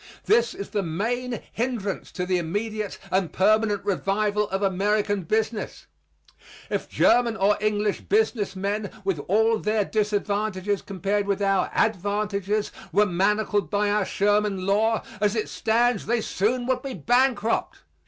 This 0.25 0.55
is 0.55 0.71
the 0.71 0.81
main 0.81 1.39
hindrance 1.53 2.11
to 2.13 2.25
the 2.25 2.39
immediate 2.39 2.97
and 3.11 3.31
permanent 3.31 3.85
revival 3.85 4.49
of 4.49 4.63
American 4.63 5.21
business. 5.21 5.85
If 6.71 6.89
German 6.89 7.37
or 7.37 7.55
English 7.61 8.01
business 8.09 8.55
men, 8.55 8.89
with 9.03 9.19
all 9.27 9.59
their 9.59 9.85
disadvantages 9.85 10.81
compared 10.81 11.27
with 11.27 11.39
our 11.39 11.69
advantages, 11.75 12.71
were 12.91 13.05
manacled 13.05 13.69
by 13.69 13.91
our 13.91 14.03
Sherman 14.03 14.65
law, 14.65 15.03
as 15.21 15.35
it 15.35 15.49
stands, 15.49 16.07
they 16.07 16.21
soon 16.21 16.65
would 16.65 16.81
be 16.81 16.95
bankrupt. 16.95 17.83